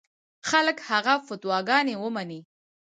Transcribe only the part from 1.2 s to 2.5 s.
فتواګانې ومني.